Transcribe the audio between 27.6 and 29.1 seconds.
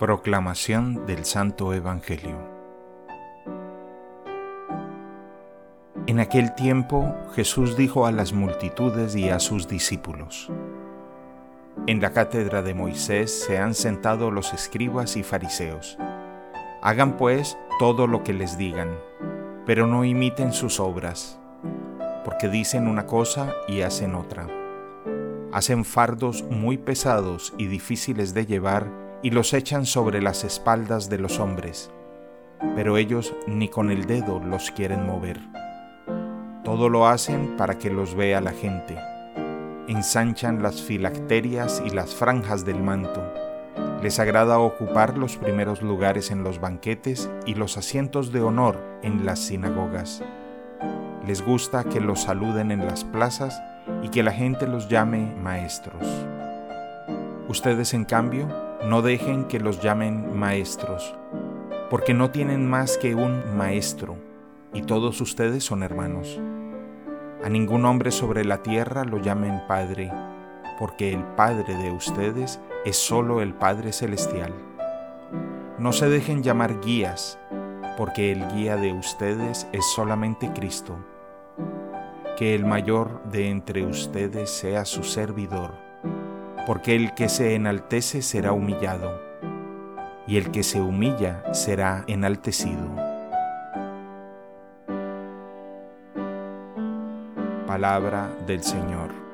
difíciles de llevar